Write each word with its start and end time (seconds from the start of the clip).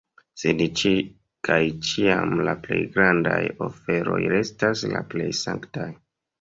Sed 0.43 0.61
ĉie 0.79 1.03
kaj 1.49 1.57
ĉiam 1.89 2.33
la 2.49 2.57
plej 2.65 2.79
grandaj 2.97 3.39
oferoj 3.69 4.19
restas 4.35 4.85
la 4.97 5.07
plej 5.15 5.33
sanktaj. 5.45 5.91